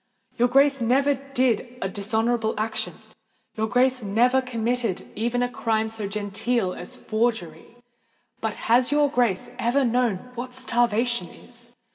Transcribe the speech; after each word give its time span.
Your 0.35 0.47
Grace 0.47 0.81
never 0.81 1.13
did 1.13 1.77
a 1.79 1.87
dishonourable 1.87 2.55
action—your 2.57 3.67
Grace 3.67 3.99
has 3.99 4.07
never 4.07 4.41
committed 4.41 5.07
even 5.15 5.43
a 5.43 5.47
crime 5.47 5.89
so 5.89 6.07
genteel 6.07 6.73
as 6.73 6.95
forgery! 6.95 7.75
But 8.39 8.55
has 8.55 8.91
your 8.91 9.11
Grace 9.11 9.51
ever 9.59 9.85
known 9.85 10.31
what 10.33 10.55
starvation 10.55 11.27
is? 11.29 11.73